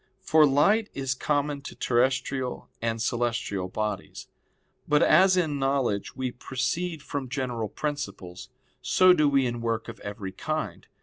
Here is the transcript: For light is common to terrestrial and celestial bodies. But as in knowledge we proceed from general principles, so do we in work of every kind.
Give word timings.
For 0.23 0.47
light 0.47 0.89
is 0.95 1.13
common 1.13 1.61
to 1.61 1.75
terrestrial 1.75 2.71
and 2.81 2.99
celestial 2.99 3.67
bodies. 3.67 4.29
But 4.87 5.03
as 5.03 5.37
in 5.37 5.59
knowledge 5.59 6.15
we 6.15 6.31
proceed 6.31 7.03
from 7.03 7.29
general 7.29 7.69
principles, 7.69 8.49
so 8.81 9.13
do 9.13 9.29
we 9.29 9.45
in 9.45 9.61
work 9.61 9.87
of 9.89 9.99
every 9.99 10.31
kind. 10.31 10.87